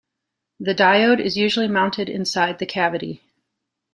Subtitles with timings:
[0.59, 3.21] The diode is usually mounted inside the cavity.